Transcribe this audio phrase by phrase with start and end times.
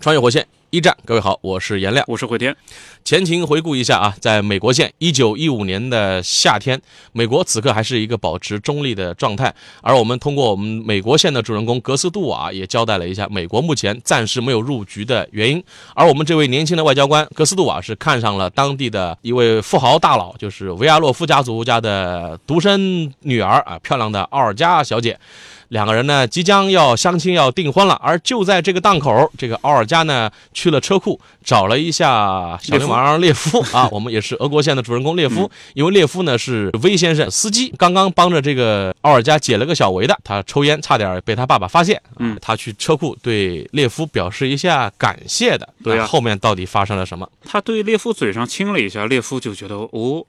[0.00, 2.04] 穿越火线一战，各位好，我是颜亮。
[2.06, 2.54] 我是慧天。
[3.04, 6.80] 前情回顾一下啊，在美国线，一九一五年的夏天，
[7.12, 9.52] 美国此刻还是一个保持中立的状态。
[9.82, 15.60] 而我们通过我们美国线的主人公格斯杜瓦也交代了一下，美国目前暂时没有入局的原因。
[15.94, 25.18] 而我们这位年轻的外交官格斯杜瓦是看上了当地的一位富豪大佬，就是维亚洛夫家族家的独生女儿啊，漂亮的奥尔加小姐。
[25.68, 27.94] 两个人呢，即将要相亲，要订婚了。
[28.02, 35.50] 而就在这个档口，这个奥尔加呢，去了车库，找了一下小流氓列夫啊，我们也是俄国线的主人公列夫。
[35.74, 42.00] 因为列夫呢是威先生司机，刚刚帮着这个奥尔加解了个小围的，他抽烟差点被他爸爸发现。
[42.18, 45.68] 嗯，他去车库对列夫表示一下感谢的。
[45.84, 47.28] 对啊，后面到底发生了什么？
[47.44, 50.24] 他对列夫嘴上亲了一下，列夫就觉得哦。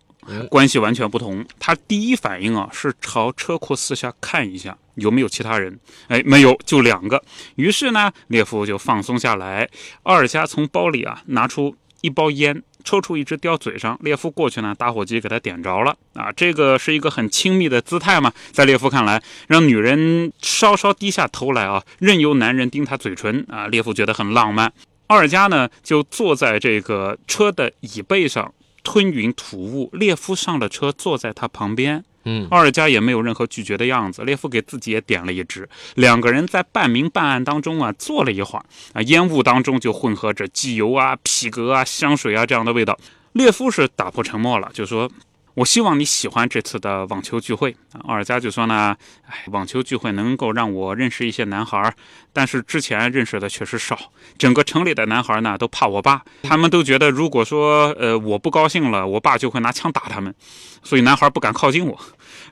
[0.47, 1.43] 关系完全不同。
[1.59, 7.21] 他第一反应啊是朝车库四下看一下有没有其他人，哎，没有，就两个。
[7.55, 9.69] 于是呢，列夫就放松下来。
[10.03, 13.97] 奥尔加从包里啊拿出一包烟，抽出一支叼嘴上。
[14.01, 18.31] 列夫过去呢，打火机给他点着了啊，这个是一个很亲密的姿态嘛。
[18.51, 24.71] 在列夫看来，让女人稍稍低下头来啊，任由男人盯她嘴唇啊，列夫觉得很浪漫。
[25.07, 28.53] 奥尔加呢就坐在这个车的椅背上。
[28.81, 32.03] 吞云吐雾，列夫上了车，坐在他旁边。
[32.29, 34.21] 嗯，奥尔加也没有任何拒绝的样子。
[34.21, 42.95] 列夫给自己也点了一支，两个人在半明半暗当中啊，坐了一会儿啊，烟雾当中就混合着机油啊、皮革啊、香水啊这样的味道。
[43.33, 45.09] 列夫是打破沉默了，就说。
[45.55, 47.75] 我希望你喜欢这次的网球聚会！
[48.05, 48.95] 奥尔加就说呢，
[49.27, 51.93] 哎，网球聚会能够让我认识一些男孩，
[52.31, 53.99] 但是之前认识的确实少。
[54.37, 60.33] 整个城里的男孩呢都怕我爸，他们都觉得如果说呃我不高兴了，我爸就会拿枪打他们，
[60.81, 61.99] 所以男孩不敢靠近我。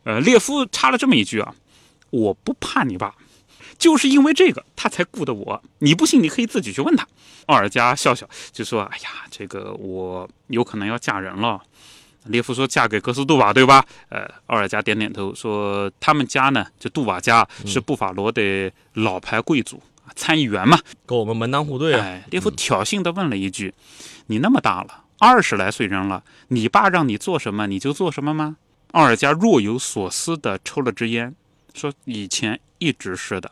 [0.07, 1.53] 呃，列夫插了这么一句啊，
[2.11, 3.13] 我不怕你爸，
[3.77, 5.61] 就是因为这个他才雇的我。
[5.79, 7.05] 你不信，你可以自己去问他。
[7.47, 11.61] 奥尔加笑笑就说，哎呀，这个我有可能要嫁人了。
[12.27, 19.81] 列夫说：“嫁给格斯杜瓦，对吧？”呃，奥尔加点点头，说：“他们家呢，就杜瓦家是布法罗的老牌贵族，
[20.15, 23.73] 参议员嘛，跟我们门当户对啊。”列夫挑衅地问了一句
[24.27, 28.55] ：“你那么大了，二十来岁人了，你爸让你做什么你就做什么吗？”
[28.91, 31.35] 奥尔加若有所思地抽了支烟，
[31.73, 33.51] 说：“以前一直是的。”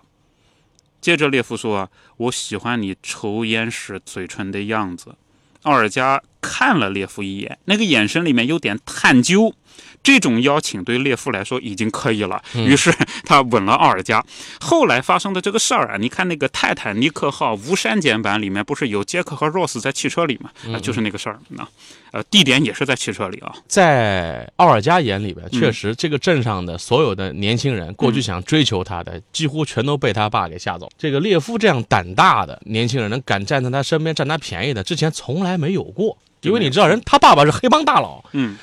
[1.01, 5.15] 接着列夫说：“我喜欢你抽烟时嘴唇的样子。”
[5.63, 9.55] 奥尔加看了列夫一眼，那个眼神里面有点探究。
[10.01, 14.23] 这种邀请对列夫来说已经可以了，于是他吻了奥尔加。
[14.59, 20.51] 后来发生的这个事儿啊，你看那个泰坦尼克号无删减版里面不是有杰克和 Rose 在汽车里吗？
[20.71, 21.39] 啊，就是那个事儿。
[21.49, 21.67] 那
[22.11, 23.51] 呃，地点也是在汽车里啊。
[23.67, 30.87] 在奥尔加眼里边，确实这个镇上的所有的年轻人，过去想追求他的，几乎全都被他爸给吓走。
[30.99, 36.15] 这个列夫这样胆大的年轻人，能敢站在他身边占他便宜的，之前从来没有过。
[36.47, 38.23] 因为你知道，人他爸爸是黑帮大佬。
[38.33, 38.57] 嗯。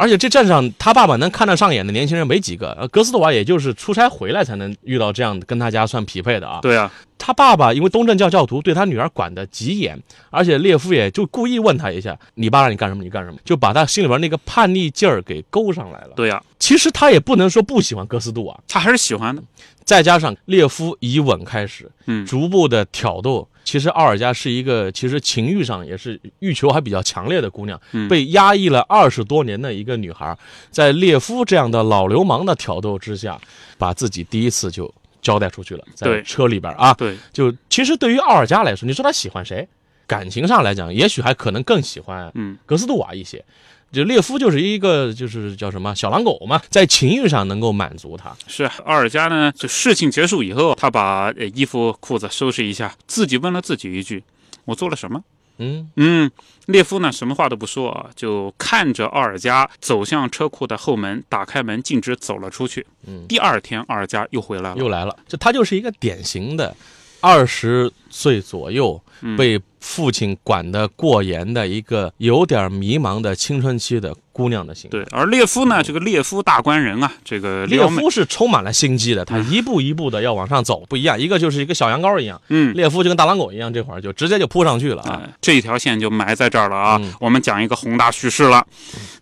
[0.00, 6.60] 而且这镇上他爸爸能看得上眼的年轻人没几个，呃，格斯多瓦也就是出差回来才能遇到这样的跟他家算匹配的啊。
[6.62, 6.88] 对啊，
[7.18, 10.00] 他爸爸因为东正教教徒，对他女儿管得极严，
[10.30, 13.02] 而且列夫也就故意问他一下：“你爸让你干什么？
[13.02, 16.10] 你干什么？”就把他心里边那个叛逆劲儿给勾上来了。
[16.14, 19.42] 对呀，其实他也不能说不喜欢格斯杜瓦，他还是喜欢的。
[19.82, 23.48] 再加上列夫以吻开始，嗯，逐步的挑逗。
[23.68, 30.34] 其实奥尔加是一个，其实情欲上也是欲求还比较强烈的姑娘，被压抑了二十多年的一个女孩，
[30.70, 33.38] 在列夫这样的老流氓的挑逗之下，
[33.76, 34.90] 把自己第一次就
[35.20, 39.68] 交代出去了，在车里边啊，对，就其实对于奥尔加来说，你说他喜欢谁？
[40.06, 43.44] 感情上来讲，也许还可能更喜欢嗯格斯杜瓦一些。
[43.90, 48.36] 就列夫就是一个就是叫什么小狼狗嘛，在情欲上能够满足他。
[48.46, 54.22] 是奥尔加呢，就事情结束以后，他把衣服裤子收拾一下，自己问了自己一句
[54.66, 55.22] ：“我做了什么？”
[55.60, 56.30] 嗯嗯，
[56.66, 62.86] 列夫呢，什么话都不说啊，就看着奥尔加走向车库的后门，打开门，径直走了出去。
[63.06, 65.16] 嗯，第二天，奥尔加又回来了，又来了。
[65.26, 66.76] 就他就是一个典型的。
[67.20, 75.00] 二十岁左右嗯被父亲管得过严的一个有点迷茫的青春期的姑娘的形象。
[75.00, 81.18] 对，而列夫呢，这个列夫大官人啊，这个列，夫是充满了心机的，他一步一步的要往上走，不一样。
[81.18, 82.74] 一个就是一个小羊羔一样，嗯。
[82.74, 85.10] 列夫就跟大狼狗一样，这会儿就直接就扑上去了啊。
[85.10, 86.98] 啊，这一条线就埋在这儿了啊。
[87.00, 88.66] 嗯我们讲一个宏大叙事了，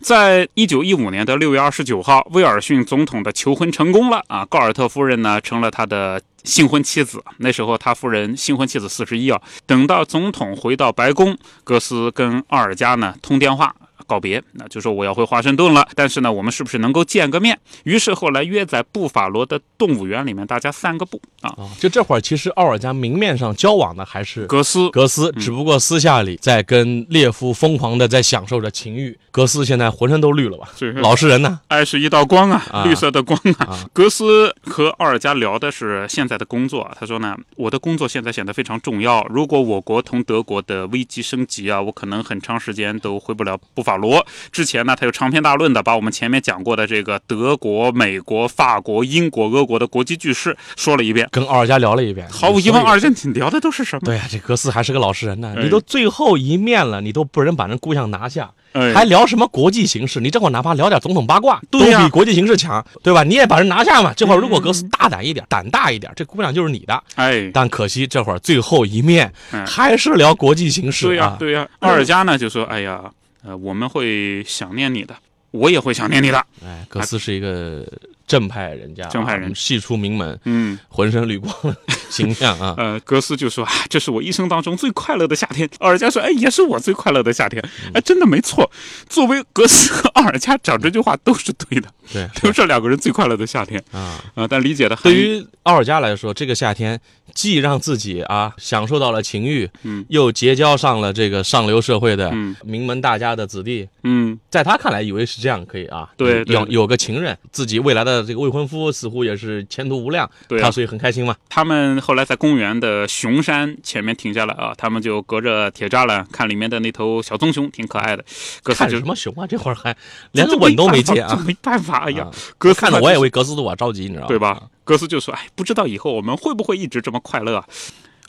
[0.01, 7.23] 在一九一五年的六月二十九号，威尔逊总统的求婚成功了啊，高尔特夫人呢成了他的新婚妻子。
[7.37, 9.41] 那时候他夫人新婚妻子四十一啊。
[9.65, 13.75] 等到总统回到白宫，格斯跟奥尔加呢通电话。
[14.07, 17.59] 告别，那就说我要回华盛顿了，但是呢，我们是不是能够见个面？
[17.83, 21.49] 于是后来约在布法罗的动物园里面，大家散个步啊。
[21.49, 29.17] 啊，就这会儿，其实奥尔加明面上交往的还是格斯格斯，只不过私下里在跟列夫疯狂的在享受着情欲。
[29.29, 30.69] 格斯现在浑身都绿了吧？
[30.75, 31.59] 是老实人呢？
[31.67, 33.65] 爱是一道光啊，啊绿色的光啊。
[33.65, 39.25] 啊格斯和奥尔加聊的是现在的工作，他说呢，我的工作现在显得非常重要。
[39.29, 44.25] 如果我国同德国的危机升级啊，我可能很长时间都回不了布法罗。
[44.51, 51.27] 之前呢，他有长篇大论的把我们前面讲过的这个德国、美国、法国、英国、俄国的国际局势说了一遍。
[51.31, 54.01] 跟奥尔加聊了一遍，毫无疑问，二战你聊的都是什么？
[54.05, 55.53] 对呀、这格斯还是个老实人呢。
[55.57, 60.19] 哎你都最后一面了，你都不能把人姑娘拿下，哎还聊什么国际形势？
[60.19, 63.23] 你这会儿哪怕聊点总统八卦，都比国际形势强，对吧？
[63.23, 64.13] 你也把人拿下嘛。
[64.15, 67.03] 这会儿如果格斯大胆一点、胆大一点，这姑娘就是你的。
[67.15, 71.35] 哎，但可惜这会儿最后一面嗯还是聊国际形势对呀、啊。
[71.39, 73.01] 对呀、奥尔加呢就说：“哎呀，
[73.47, 75.15] 呃，我们会想念你的，
[75.51, 76.45] 我也会想念你的。
[76.61, 77.87] 哎，格斯是一个
[78.27, 81.73] 正派人家啊，正派人系出名门”，嗯，浑身绿光的
[82.09, 82.75] 形象啊。
[82.77, 88.69] 呃，格斯就说：“啊，这是我一生当中最快乐的夏天。”奥尔加说：“哎，也是我最快乐的夏天。”嗯哎，真的没错。
[89.07, 96.99] 作为格斯和奥尔加讲这句话都是对的，对都是两个人最快乐的夏天啊，啊、但理解的对于奥尔加来说，这个夏天
[97.37, 111.35] 既让自己啊享受到了情欲，嗯又结交上了这个上流社会的嗯名门大家的子弟，嗯，在他看来，以为是这样可以啊，对对有有个情人，自己未来的这个未婚夫似乎也是前途无量，对啊他所以很开心嘛。
[111.47, 118.25] 他们后来在公园的熊山前面停下来啊，他们就隔着铁栅栏看里面的那头小棕熊，挺可爱的。
[118.63, 119.45] 格斯看就什么熊啊？
[119.45, 119.95] 这会儿还
[120.31, 121.39] 连个吻都没接啊！
[121.45, 122.27] 没办法，哎呀
[122.75, 124.27] 看的我也为格斯杜瓦着急，你知道吗？
[124.27, 124.59] 对吧？
[124.87, 127.67] 格斯就说：“哎，不知道以后我们会不会一直这么快乐啊？”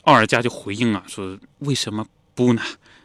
[0.03, 2.61] 奥尔加就回应啊，说：“为什么不呢？”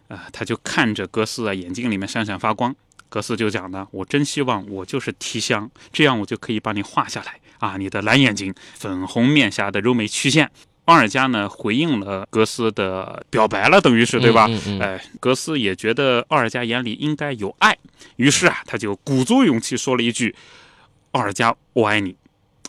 [0.08, 2.74] 啊、他就看着格斯啊，眼睛里面闪闪发光。
[3.08, 10.50] 格斯就讲呢：“我真希望我就是提香，这样我就可以把你画下来啊，你的蓝眼睛、粉红面颊的柔美曲线。”
[10.86, 14.46] 奥尔加呢回应了格斯的表白了，等于是对吧？
[14.50, 17.74] 嗯嗯嗯哎，格斯也觉得奥尔加眼里应该有爱，
[18.16, 20.34] 于是啊，他就鼓足勇气说了一句
[21.12, 22.16] ：“奥尔加，我爱你。”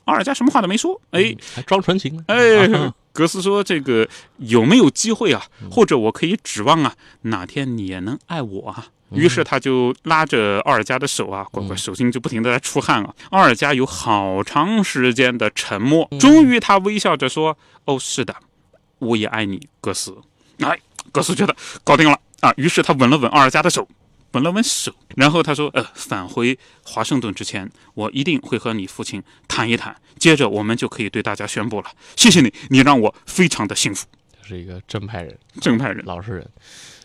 [0.06, 2.24] 奥尔加什么话都没说，哎还装纯情呢。
[2.28, 4.07] 哎啊， 格斯说：“这个
[4.38, 5.46] 有没有机会啊？
[5.69, 13.13] 或者我可以指望啊，哪天你也能爱我啊？”于是他就拉着奥尔加的手啊，乖乖，手心就不停的在出汗啊。
[13.30, 18.36] 奥尔加有好长时间的沉默，终于他微笑着说：“哦，是的，
[19.00, 20.18] 我也爱你，格斯。”
[20.60, 20.78] 哎，
[21.12, 23.88] 格斯觉得搞定了啊，于是他吻了吻奥尔加的手，
[25.15, 31.85] 然后他说：“呃，返回华盛顿之前，我一定会和你父亲谈一谈，接着我们就可以对大家宣布了。
[32.15, 34.07] 谢谢你，你让我非常的幸福。
[34.39, 36.49] 他是一个正派人、正派人老实人。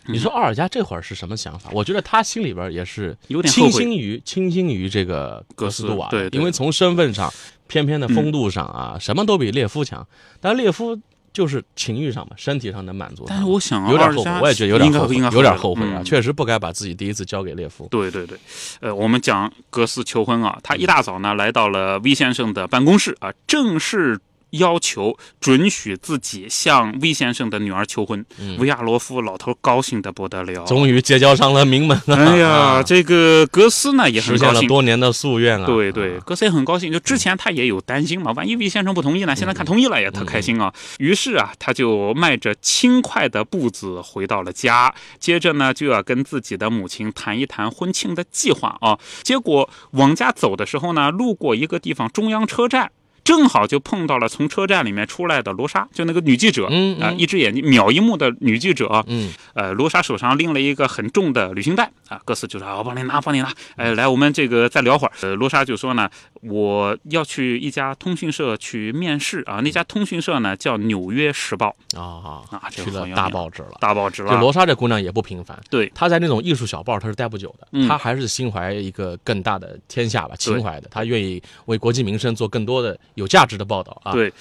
[0.07, 1.69] 你说奥尔加这会儿是什么想法？
[1.71, 7.31] 我觉得他心里边也是有点倾心于倾心于这个格斯杜瓦，对对因为从身份上、
[7.67, 10.05] 翩翩的风度上啊，什么都比列夫强。
[10.39, 10.99] 但列夫
[11.33, 13.25] 就是情欲上嘛，身体上能满足。
[13.27, 17.87] 但是我想啊，有点后悔我也觉得有点应该有点后悔啊，嗯确实不该把自己第一次交给列夫。
[17.89, 18.37] 对对对，
[18.81, 24.19] 呃，我们讲格斯求婚啊，他一大早呢来到了 V 先生的办公室啊，正式
[24.51, 28.25] 要求准许自己向 V 先生的女儿求婚。
[28.57, 30.63] 维亚罗夫老头高兴的不得了。
[30.63, 34.69] 嗯终于结交上了名门了，哎呀，啊这个格斯呢也很实现了高兴。
[34.69, 35.65] 多年的夙愿啊！
[35.65, 36.91] 对对，啊格斯也很高兴。
[36.91, 39.35] 就之前他也有担心嘛，万一 V 先生不同意呢？
[39.35, 40.73] 现在看同意了，也特开心啊。
[40.99, 48.97] 于是啊，他就迈着轻快的步子回到了家，接着呢就要跟自己的母亲谈一谈婚庆的计划啊。
[49.23, 52.91] 结果往家走的时候呢，路过一个地方中央车站。
[53.23, 57.03] 正好就碰到了从车站里面出来的罗莎，就那个女记者，嗯嗯。
[57.03, 58.87] 啊，一只眼睛秒一目的女记者。
[58.87, 65.13] 啊，嗯，呃，罗莎手上拎了一个很重的旅行袋啊，格斯就说：“啊我帮你拿，帮你拿。”哎，来，我们这个再聊会儿。
[65.21, 66.09] 呃，罗莎就说呢，
[66.41, 71.67] 我要去一家通讯社去面试啊，那家通讯社呢叫《纽约时报。
[71.95, 73.77] 啊》啊，这去了大报纸了。
[73.79, 74.31] 大报纸了。
[74.33, 75.89] 这罗莎这姑娘也不平凡，对。
[75.93, 77.87] 她在那种艺术小报她是待不久的，嗯。
[77.87, 84.11] 她还是心怀一个更大的天下吧，情怀的，她愿意为国计民生做更多的有价值的报道啊。
[84.11, 84.33] 对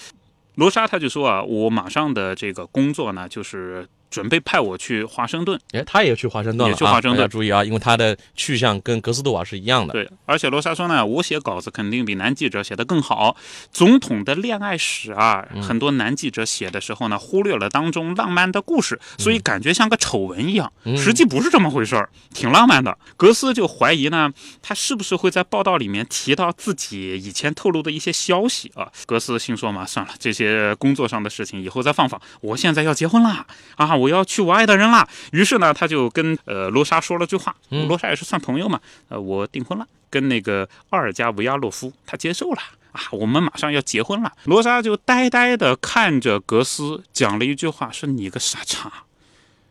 [0.56, 5.58] 罗莎他就说啊，我马上的这个工作呢，就是准备派我去华盛顿。
[5.72, 9.92] 哎，他也去华盛顿了、啊，也去华盛顿注意啊，因为他的去向跟格斯杜瓦是一样的。
[9.92, 13.36] 对，而且罗莎说呢，我写稿子肯定比男记者写得更好。
[13.70, 20.72] 总统的恋爱史啊，嗯很多男记者写的时候呢，忽略了当中浪漫的故事，所以感觉像个丑闻一样。
[20.84, 22.96] 嗯实际不是这么回事儿，挺浪漫的。
[23.16, 28.90] 格斯就怀疑呢，他是不是会在报道里面提到自己以前透露的一些消息啊？
[29.06, 32.20] 格斯心说嘛，算了，这些工作上的事情以后再放放。
[32.40, 35.06] 我现在要结婚啦，啊，我要去我爱的人啦。
[35.32, 42.58] 于是呢，他就跟呃罗莎说了句话，嗯罗莎也是算朋友嘛，呃，我订婚了，跟那个奥尔加维亚洛夫，他接受了。
[42.92, 44.32] 啊，我们马上要结婚了。
[44.46, 48.92] 罗莎就呆呆地看着格斯，讲了一句话：“说你个傻叉。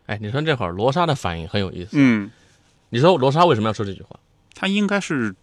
[0.05, 1.89] 哎，你说这会儿罗莎的反应很有意”思。
[1.91, 2.31] 嗯，
[2.91, 4.17] 你说罗莎为什么要说这句话？
[4.55, 5.35] 他应该是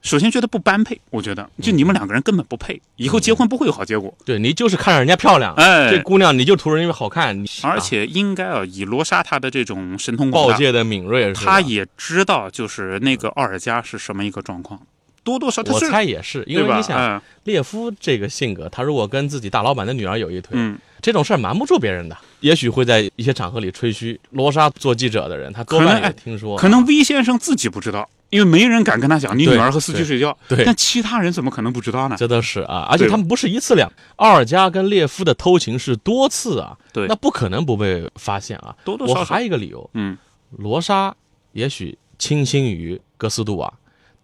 [0.00, 4.12] 首先觉得不般配，我觉得就你们两个人根本不配，以后结婚不会有好结果。
[4.24, 5.90] 对你就是看上人家漂亮，哎。
[5.90, 14.80] 这姑娘你就图人家好看，你而且应该啊，以罗莎她的这种神通报广大，界的敏锐她也知道就是那个奥尔加是什么一个状况，
[15.24, 16.64] 多多少她我猜也是，因？
[16.64, 17.20] 为你想嗯。
[17.44, 24.20] 列夫这个性格，他如果跟自己大老板的女儿有一腿，嗯，这种事儿瞒不住别人的，也许会在一些场合里吹嘘。
[24.30, 30.36] 罗莎做记者的人，他多半也可能哎听说，可能 V 先生自己不知道，因为没人敢跟他讲你女儿和司机睡觉。
[30.48, 32.16] 对但其他人怎么可能不知道呢？
[32.18, 38.74] 这都是啊，而且他们不是一次两，奥尔加跟列夫的偷情是多次啊，对那不可能不被发现啊。
[38.84, 40.16] 多多少少我还有一个理由，嗯，
[40.56, 41.14] 罗莎
[41.52, 43.72] 也许倾心于哥斯杜瓦。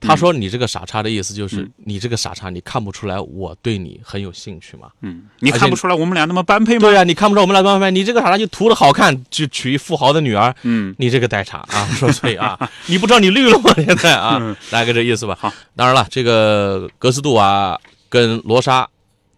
[0.07, 4.89] 他说：“你这个傻叉的意思就是，嗯你这个傻叉，你看不出来我对你很有兴趣吗？
[5.03, 6.81] 嗯，你看不出来我们俩那么般配吗？
[6.81, 11.87] 对呀、你看不出来我们俩般配你这个傻叉就图了好看，就娶一富豪的女儿，嗯，你这个呆叉啊！
[11.97, 13.73] 说所以啊，你不知道你绿了吗？
[13.77, 15.37] 现在啊嗯，大概这意思吧。
[15.41, 18.89] 好，当然了，这个格斯杜瓦跟罗莎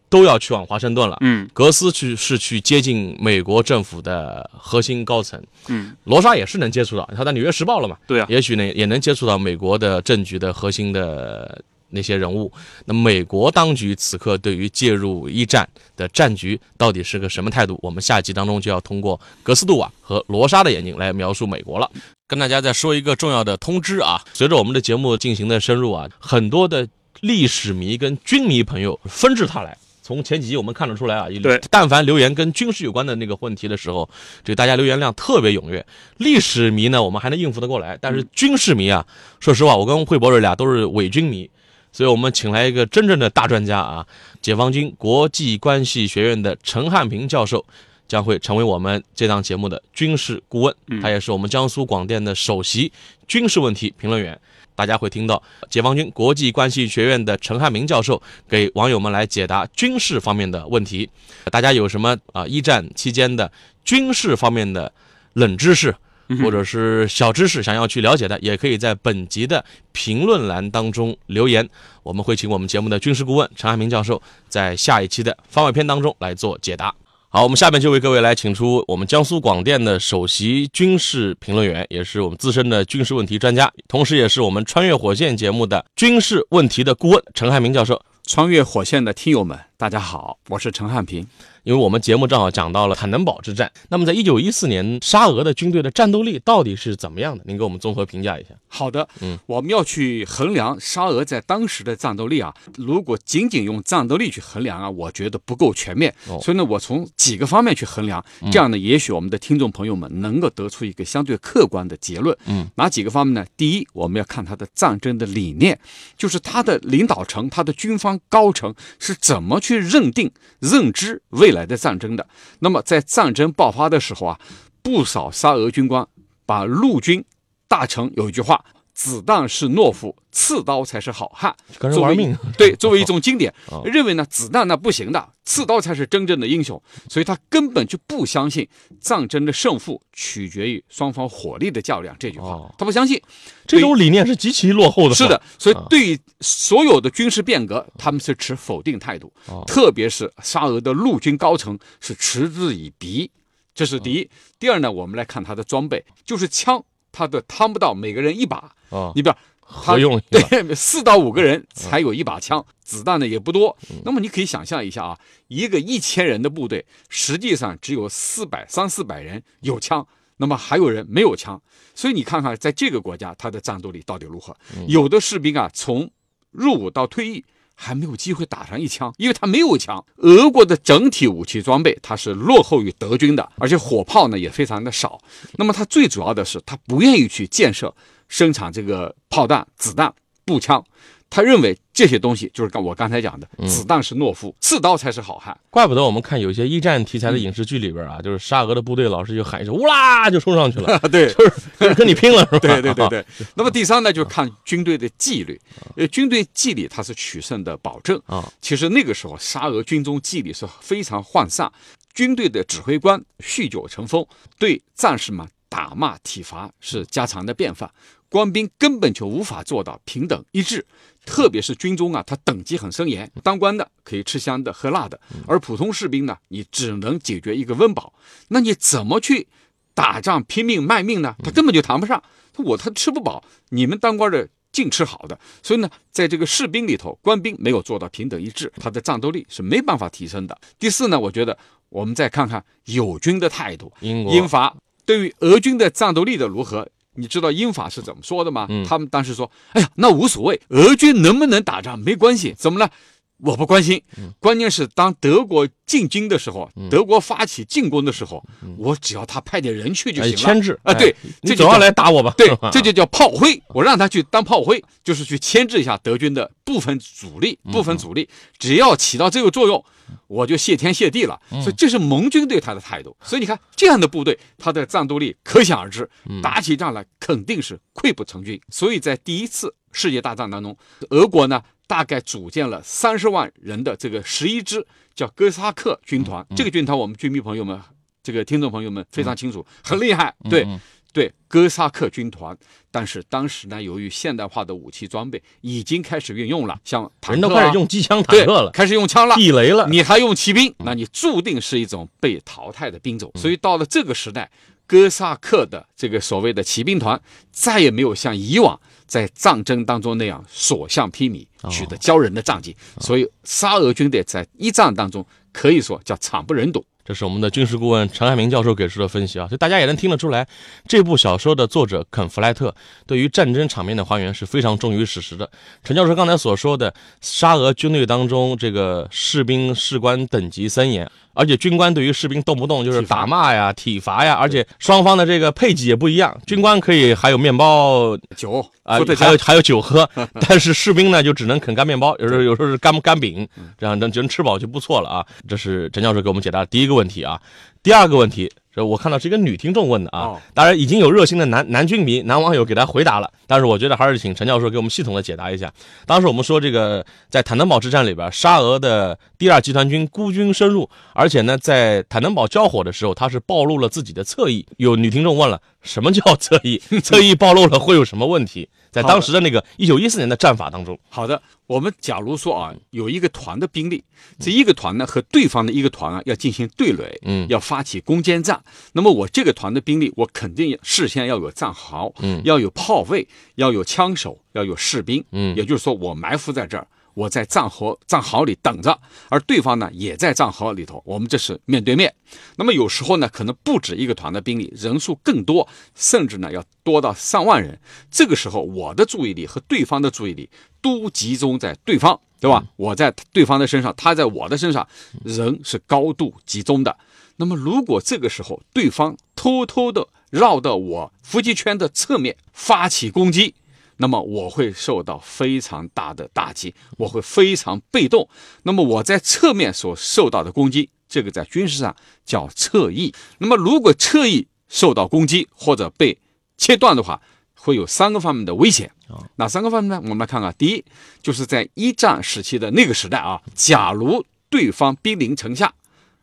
[0.09, 1.17] 都要去往华盛顿了。
[1.21, 12.53] 嗯格斯去是去接近美国政府的核心高层，嗯，罗莎也是能接触到，他在《纽约时报》了嘛，对啊，也许呢也能接触到美国的政局的核心的那些人物。
[12.85, 17.79] 那美国当局此刻对于介入一战的战局到底是个什么态度？
[17.83, 21.91] 我们下集当中就要通过格斯杜瓦和罗莎的眼睛来描述美国了。
[22.29, 26.89] 跟大家再说一个重要的通知啊，随着我们的节目进行的深入啊，很多的
[27.21, 29.79] 历史迷跟军迷朋友纷至沓来。
[30.07, 34.09] 从前几集我们看得出来啊，对但凡留言跟军事有关的那个问题的时候，
[34.45, 35.85] 这个大家留言量特别踊跃。
[36.19, 39.05] 历史迷呢，我们还能应付得过来，但是军事迷啊，
[39.41, 41.51] 说实话，我跟惠博瑞俩都是伪军迷，
[41.91, 44.07] 所以我们请来一个真正的大专家啊，
[44.41, 47.67] 解放军国际关系学院的陈汉平教授。
[48.09, 52.93] 将会成为我们这档节目的军事顾问，嗯他也是我们江苏广电的首席
[53.27, 54.39] 军事问题评论员。
[54.76, 61.11] 大家会听到解放军国际关系学院的陈汉明教授给网友们来解答军事方面的问题。
[61.50, 63.50] 大家有什么啊一战期间的
[63.85, 64.92] 军事方面的
[65.33, 65.95] 冷知识，
[66.42, 71.68] 或者是小知识，想要去了解的，也可以在本集的评论栏当中留言。
[72.02, 76.95] 我们会请我们节目的军事顾问陈汉明教授在下一期的番外篇当中来做解答。
[77.28, 88.00] 好，我们下面就为各位来请出我们江苏广电的首席军事评论员，也是我们资深的军事问题专家，同时也是我们《穿越火线》节目的军事问题的顾问陈汉明教授。
[88.28, 91.26] 穿越火线的听友们，大家好，我是陈汉平。
[91.62, 97.45] 因为我们节目正好讲到了坦能堡之战，那么在一九一四年沙俄的军队的战斗力到底是怎么样的？
[97.45, 98.50] 您给我们综合评价一下。
[98.68, 106.14] 好的，嗯，我们要去衡量沙俄在当时的战斗力啊，如果仅仅用战斗力去衡量啊，我觉得不够全面。
[106.28, 112.35] 哦所以呢，我从几个方面去衡量，这样呢，也许我们的听众朋友们能够得出一个相对客观的结论。
[112.47, 113.45] 嗯，哪几个方面呢？
[113.56, 115.78] 第一，我们要看他的战争的理念，
[116.16, 120.30] 就是他的领导层、他的军方高层是怎么去认定、
[120.61, 122.28] 认知未来的战争的。
[122.61, 124.38] 那么在战争爆发的时候啊，
[124.80, 126.06] 不少沙俄军官
[126.44, 127.25] 把陆军
[127.66, 128.64] 大臣有一句话
[128.97, 138.67] ：“子弹是懦夫，刺刀才是好汉。”跟人玩命，对，作为一种经典哦， 认为呢子弹那不行的，刺刀才是真正的英雄，所以他根本就不相信
[138.99, 143.21] 战争的胜负取决于双方火力的较量这句话哦，他不相信。
[143.67, 145.15] 这种理念是极其落后的。
[145.15, 153.31] 是的，，所以啊对于所有的军事变革，他们是持否定态度，哦特别是沙俄的陆军高层是嗤之以鼻，
[153.75, 154.31] 这是第一。
[154.59, 160.40] 第二呢，我们来看他的装备，就是枪，他的摊不到每个人一把，哦，你比方合用对，
[160.75, 163.76] 四到五个人才有一把枪，子弹呢也不多。
[164.05, 171.61] 那么你可以想象一下啊，一个一千人的部队，实际上只有四百三四百人有枪，那么还有人没有枪。
[171.95, 174.57] 所以你看看，在这个国家，他的战斗力到底如何？
[174.87, 176.09] 有的士兵啊，从
[176.52, 180.02] 入伍到退役还没有机会打上一枪，因为他没有枪。
[180.19, 185.21] 俄国的整体武器装备它是落后于德军的，而且火炮呢也非常的少。
[185.57, 187.93] 那么他最主要的是，他不愿意去建设
[188.28, 190.12] 生产这个炮弹、子弹、
[190.45, 190.85] 步枪。
[191.28, 195.59] 他认为这些东西就是刚我刚才讲的，子弹是懦夫，刺刀才是好汉。
[195.71, 202.59] 怪不得我们看有些一战题材的影视剧里边啊，就是沙俄的部队老是就喊一声“乌拉”就冲上去了， 对，就是跟你拼了，是吧？
[202.61, 203.26] 对对对对。
[203.56, 205.61] 那么第三呢，就是看军队的纪律，
[205.97, 208.49] 呃，军队纪律它是取胜的保证啊。
[208.61, 211.71] 其实那个时候沙俄军中纪律是非常涣散，
[212.14, 214.25] 军队的指挥官酗酒成风，
[214.61, 217.90] 对战士们打骂体罚是家常的便饭。
[218.28, 220.85] 官兵根本就无法做到平等一致，
[221.25, 228.12] 特别是军中啊，他等级很森严，当官的可以吃香的喝辣的，而普通士兵呢，你只能解决一个温饱。
[228.49, 229.47] 那你怎么去
[229.95, 231.37] 打仗拼命卖命呢？
[231.42, 232.23] 他根本就谈不上。
[232.59, 235.38] 我他吃不饱，你们当官的净吃好的。
[235.62, 240.59] 所以呢，在这个士兵里头，官兵没有做到平等一致，他的战斗力是没办法提升的。
[240.78, 241.56] 第四呢，我觉得
[241.90, 246.88] 我们再看看友军的态度，英英法对于俄军的战斗力的如何。
[247.16, 248.66] 你知道英法是怎么说的吗？
[248.87, 252.90] 他们当时说：“哎呀，那无所谓，俄军能不能打仗没关系，怎么了？
[253.38, 254.02] 我不关心。
[254.40, 258.42] 关键是当德国进军的时候，德国发起进攻的时候，
[258.78, 260.37] 我只要他派点人去就行了。
[260.38, 262.32] 牵制啊，对，你总要来打我吧？
[262.38, 263.62] 对， 这就叫炮灰。
[263.68, 269.85] 我让他去当炮灰，就是去牵制一下德军的部分主力，部分主力，只要起到这个作用。”
[270.27, 273.17] 我就谢天谢地了，所以这是盟军对他的态度。
[273.23, 276.09] 所以你看，这样的部队，他的战斗力可想而知，
[276.43, 278.61] 打起仗来肯定是溃不成军。
[278.71, 280.77] 所以在第一次世界大战当中，
[281.11, 286.47] 俄国呢大概组建了三十万人的这个十一支叫哥萨克军团。
[286.57, 287.81] 这个军团，我们军迷朋友们、
[288.23, 290.35] 这个听众朋友们非常清楚，很厉害。
[290.51, 290.67] 对。
[291.16, 292.54] 对哥萨克军团，
[292.90, 303.32] 但是当时呢，由于现代化的武器装备已经开始运用了，像人都开始用机枪坦克了，开始用枪了，地雷了，你还用骑兵，那你注定是一种被淘汰的兵种。
[303.37, 304.50] 所以到了这个时代，
[304.87, 307.18] 哥萨克的这个所谓的骑兵团
[307.50, 312.76] 再也没有像以往在战争当中那样所向披靡，取得骄人的战绩。
[313.00, 316.85] 所以沙俄军队在一战当中可以说叫惨不忍睹。
[317.07, 320.47] 这是我们的军事顾问陈海明教授给出的分析啊，所以大家也能听得出来，
[320.88, 322.75] 这部小说的作者肯·弗莱特
[323.07, 325.49] 对于战争场面的还原是非常忠于史实的。
[325.85, 331.09] 陈教授刚才所说的，沙俄军队当中这个士兵士官等级森严。
[331.37, 340.09] 而且军官对于士兵动不动就是打骂呀、体罚呀，而且双方的这个配给也不一样，军官可以还有面包、酒啊，还有还有酒喝，
[340.49, 343.46] 但是士兵呢就只能啃干面包，有时候有时候是干干饼，
[343.79, 345.27] 这样能能吃饱就不错了啊。
[345.46, 347.40] 这是陈教授给我们解答的第一个问题啊，
[347.83, 348.51] 第二个问题。
[348.77, 355.73] 这我看到是一个女听众问的啊，当然已经有热心的男男军迷、男网友给他回答了，但是我觉得还是请陈教授给我们系统的解答一下。
[356.05, 364.67] 当时我们说这个在坦能堡之战里边，沙俄的第二集团军孤军深入，而且呢在坦能堡交火的时候，他是暴露了自己的侧翼。
[364.77, 366.77] 有女听众问了，什么叫侧翼？
[367.03, 368.69] 侧翼暴露了会有什么问题？
[368.93, 374.03] 在当时的那个一九一四年的战法当中，好的，我们假如说啊，有一个团的兵力，
[374.39, 378.59] 这一个团呢和对方的一个团啊要进行对垒，嗯，要发起攻坚战，
[378.92, 383.26] 那么我这个团的兵力，我肯定事先要有战壕，嗯，要有炮位，
[383.57, 386.87] 要有枪手，要有士兵，嗯，也就是说我埋伏在这儿。
[387.14, 389.00] 我在战壕战壕里等着，
[389.31, 392.14] 而对方呢也在战壕里头，我们这是面对面。
[392.57, 397.81] 那么有时候呢，可能不止一个团的兵力，人数更多，甚至呢要多到上万人。
[398.11, 400.50] 这个时候，我的注意力和对方的注意力
[400.83, 402.62] 都集中在对方，对吧？
[402.76, 404.87] 我在对方的身上，他在我的身上，
[405.24, 406.94] 人是高度集中的。
[407.37, 413.55] 那么如果这个时候对方偷偷的绕到我伏击圈的侧面发起攻击，
[413.99, 418.29] 那么我会受到非常大的打击，我会非常被动。
[418.64, 421.94] 那么我在侧面所受到的攻击，这个在军事上
[422.25, 423.14] 叫侧翼。
[423.38, 426.18] 那么如果侧翼受到攻击或者被
[426.57, 427.20] 切断的话，
[427.55, 428.90] 会有三个方面的危险
[429.37, 430.01] 哪三个方面呢？
[430.03, 430.55] 我们来看看。
[430.59, 430.85] 第一，
[431.22, 435.72] 就是在一战时期的那个时代啊，假如对方兵临城下，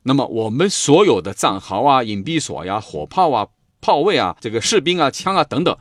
[0.04, 3.48] 那么我们所有的战壕啊、隐蔽所呀、火炮啊、
[3.82, 5.76] 炮位啊、这个士兵啊、枪啊等等。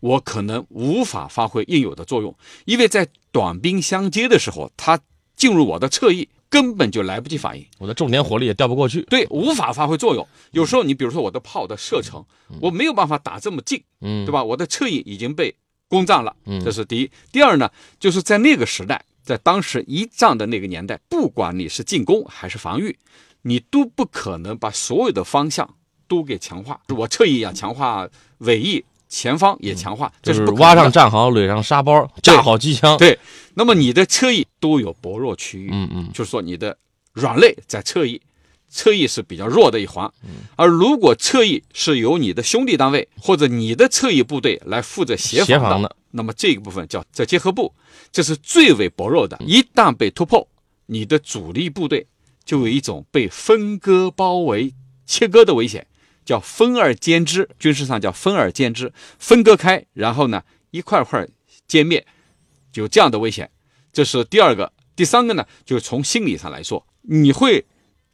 [0.00, 2.32] 我可能无法发挥应有的作用，
[2.66, 4.96] 因为在短兵相接的时候，他
[5.34, 10.24] 进入我的侧翼，根本就来不及反应，我的重点火力也调不过去，对，无法发挥作用。
[10.52, 12.24] 有时候你比如说我的炮的射程，
[12.60, 14.44] 我没有办法打这么近，嗯，对吧？
[14.44, 15.52] 我的侧翼已经被
[15.88, 17.10] 攻占了，嗯，这是第一。
[17.32, 22.96] 第二呢，就是在那个时代，在当时一战的那个年代，不管你是进攻还是防御，
[23.42, 25.68] 你都不可能把所有的方向
[26.06, 26.80] 都给强化。
[26.88, 28.84] 我侧翼要强化尾翼。
[29.10, 32.94] 前方也强化，这就是挖上战壕，垒上沙包，架好机枪。
[32.98, 33.18] 对，
[33.54, 36.76] 那么你的侧翼都有薄弱区域，嗯嗯，就是说你的
[37.14, 38.20] 软肋在侧翼，
[38.68, 40.12] 侧翼是比较弱的一环。
[40.24, 47.72] 嗯而如果侧翼是由你的兄弟单位或者你的侧翼部队来负责协协防的，防的那么这个部分叫在结合部，
[48.12, 49.38] 这是最为薄弱的。
[49.40, 50.46] 一旦被突破，
[50.84, 52.06] 你的主力部队
[52.48, 54.72] 就有一种被分割、包围、
[55.04, 55.86] 切割的危险，
[56.24, 61.28] 叫分而歼之，军事上叫分而歼之，分割开，然后呢一块块
[61.68, 62.06] 歼灭，
[62.72, 63.50] 有这样的危险。
[63.92, 67.66] 这是第二个，第三个呢，就是从心理上来说，你会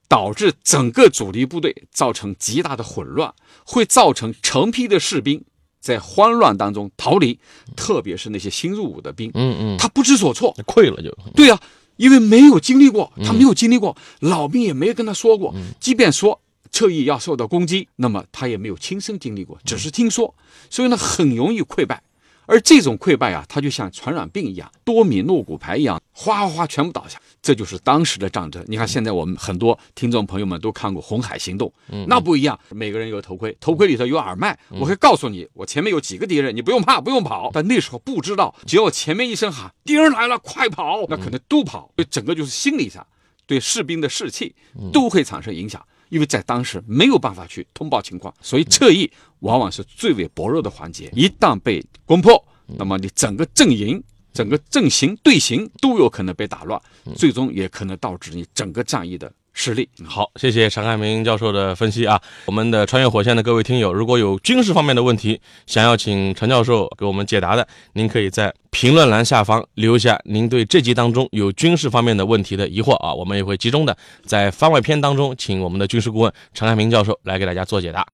[0.09, 3.33] 导致整个主力部队造成极大的混乱，
[3.65, 5.45] 会造成成批的士兵
[5.79, 7.39] 在慌乱当中逃离，
[7.77, 10.53] 特别是那些新入伍的兵，嗯嗯，他不知所措。
[10.67, 11.17] 溃了就。
[11.37, 11.61] 对呀、
[11.97, 20.35] 因为没有经历过，他没有经历过，老兵也没有跟他说过，即便说侧翼要受到攻击，那么他也没有亲身经历过，只是听说，
[20.69, 22.03] 所以呢，很容易溃败。
[22.47, 27.21] 而这种溃败啊，它就像传染病一样，多米诺骨牌一样，哗哗哗全部倒下。
[27.43, 28.65] 这就是当时的战争。
[28.67, 31.69] 你看，现在我们很多听众朋友们都看过《红海行动》，
[32.07, 37.51] 那不一样，每个人有头盔，头盔里头有耳麦，我会告诉你，我前面有几个敌人，你不用怕，不用跑。
[37.53, 41.91] 但那时候不知道，只要前面一声喊“敌人来了，快跑”，那可能都跑。
[41.97, 43.07] 所以整个就是心理上
[43.47, 44.55] 对士兵的士气
[44.93, 45.85] 都会产生影响。
[46.15, 51.11] 因为在当时没有办法去通报情况，所以侧翼往往是最为薄弱的环节。
[51.13, 52.41] 一旦被攻破，
[52.79, 54.01] 那么你整个阵营、
[54.33, 56.81] 整个阵型、队形都有可能被打乱，
[57.17, 59.89] 最终也可能导致你整个战役的失利。
[60.05, 62.21] 好，谢谢陈汉明教授的分析啊。
[62.45, 78.07] 我们的穿越火线的各位听友，如果有军事方面的问题，想要请陈教授给我们解答的，您可以在评论栏下方留下您对这集当中有军事方面的问题的疑惑啊，我们也会集中的在番外篇当中，请我们的军事顾问陈汉明教授来给大家做解答。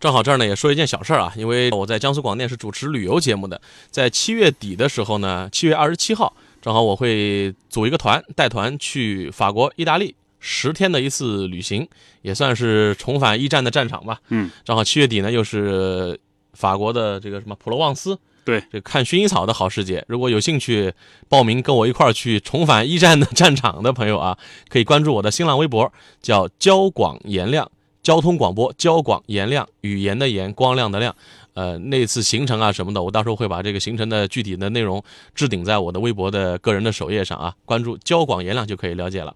[0.00, 3.58] 正好这儿呢也说一件小事儿啊，因为我在江苏广电是主持旅游节目的，
[3.90, 10.14] 在七月底的时候呢，七月二十七号，正好我会组一个团，带团去法国、意大利
[10.46, 11.88] 十天的一次旅行，
[12.20, 14.20] 也算是重返一战的战场吧。
[14.28, 16.20] 嗯，正好七月底呢又是
[16.52, 20.04] 法国的这个什么普罗旺斯，对，这看薰衣草的好时节。
[20.06, 20.92] 如果有兴趣
[21.30, 24.36] 报名跟我一块儿去重返一战的战场的朋友啊，
[24.68, 27.70] 可以关注我的新浪微博，叫交广言亮。
[28.02, 31.16] 交通广播，交广言亮，语言的言，光亮的亮。
[31.54, 35.02] 呃，那次行程啊什么的，我到时候会把这个行程的具体的内容
[35.34, 39.34] 置顶在我的微博的个人的首页上啊，关注交广言亮就可以了解了。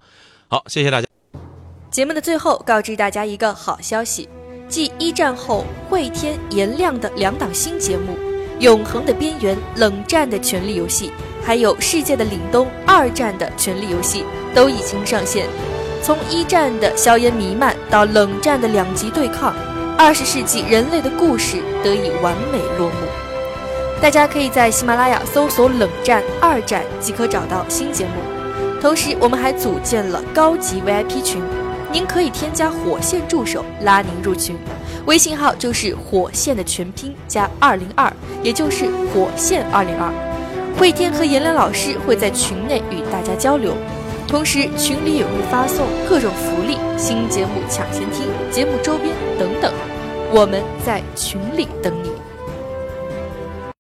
[0.51, 1.07] 好，谢谢大家。
[1.91, 4.27] 节目的最后，告知大家一个好消息：
[4.67, 8.15] 继一战后会天、颜亮的两档新节目
[8.59, 11.09] 《永恒的边缘》《冷战的权力游戏》，
[11.45, 15.47] 还有《世界的凛冬》二战的权力游戏，都已经上线。
[16.03, 19.55] 从一战的硝烟弥漫到冷战的两极对抗，
[19.99, 22.95] 二十世纪人类的故事得以完美落幕。
[24.01, 28.38] 大家可以在喜马拉雅搜索“冷战”“二战”即可找到新节目。
[28.81, 31.43] 同时，我们还组建了高级 VIP 群，
[31.93, 34.57] 您可以添加火线助手拉您入群，
[35.05, 38.13] 微信号就是火线的全拼加二零二，
[38.43, 40.13] 也就是火线二零二。
[40.79, 43.75] 慧天和颜良老师会在群内与大家交流。
[44.29, 49.73] 同时，群里也会发送各种福利、新节目抢先听、节目周边等等，
[50.31, 52.18] 我们在群里等你。